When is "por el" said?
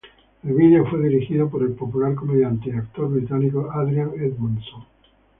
1.47-1.73